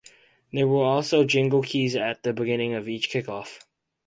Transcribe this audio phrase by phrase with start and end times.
[0.51, 3.63] They will also jingle keys at the beginning of each kickoff.